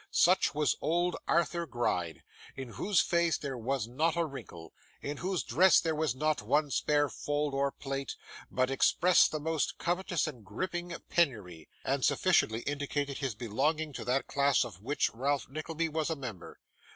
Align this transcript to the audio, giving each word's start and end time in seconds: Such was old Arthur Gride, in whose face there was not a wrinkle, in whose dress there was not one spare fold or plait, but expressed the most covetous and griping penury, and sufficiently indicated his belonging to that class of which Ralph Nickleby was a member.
Such 0.09 0.55
was 0.55 0.75
old 0.81 1.15
Arthur 1.27 1.67
Gride, 1.67 2.23
in 2.55 2.69
whose 2.69 3.01
face 3.01 3.37
there 3.37 3.55
was 3.55 3.87
not 3.87 4.15
a 4.17 4.25
wrinkle, 4.25 4.73
in 4.99 5.17
whose 5.17 5.43
dress 5.43 5.79
there 5.79 5.93
was 5.93 6.15
not 6.15 6.41
one 6.41 6.71
spare 6.71 7.07
fold 7.07 7.53
or 7.53 7.71
plait, 7.71 8.15
but 8.49 8.71
expressed 8.71 9.29
the 9.31 9.39
most 9.39 9.77
covetous 9.77 10.25
and 10.25 10.43
griping 10.43 10.95
penury, 11.09 11.69
and 11.85 12.03
sufficiently 12.03 12.61
indicated 12.61 13.19
his 13.19 13.35
belonging 13.35 13.93
to 13.93 14.03
that 14.05 14.25
class 14.25 14.63
of 14.65 14.81
which 14.81 15.13
Ralph 15.13 15.47
Nickleby 15.47 15.89
was 15.89 16.09
a 16.09 16.15
member. 16.15 16.59